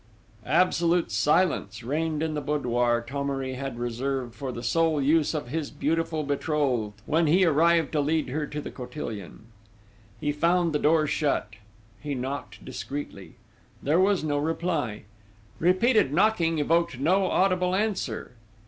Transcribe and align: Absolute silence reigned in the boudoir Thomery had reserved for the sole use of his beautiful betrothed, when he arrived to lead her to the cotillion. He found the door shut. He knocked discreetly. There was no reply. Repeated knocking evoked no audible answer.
Absolute 0.47 1.11
silence 1.11 1.83
reigned 1.83 2.23
in 2.23 2.33
the 2.33 2.41
boudoir 2.41 3.05
Thomery 3.07 3.53
had 3.53 3.77
reserved 3.77 4.33
for 4.33 4.51
the 4.51 4.63
sole 4.63 4.99
use 4.99 5.35
of 5.35 5.49
his 5.49 5.69
beautiful 5.69 6.23
betrothed, 6.23 6.99
when 7.05 7.27
he 7.27 7.45
arrived 7.45 7.91
to 7.91 8.01
lead 8.01 8.29
her 8.29 8.47
to 8.47 8.59
the 8.59 8.71
cotillion. 8.71 9.43
He 10.19 10.31
found 10.31 10.73
the 10.73 10.79
door 10.79 11.05
shut. 11.05 11.49
He 12.01 12.15
knocked 12.15 12.65
discreetly. 12.65 13.35
There 13.83 13.99
was 13.99 14.23
no 14.23 14.39
reply. 14.39 15.03
Repeated 15.59 16.11
knocking 16.11 16.57
evoked 16.57 16.97
no 16.99 17.25
audible 17.27 17.75
answer. 17.75 18.31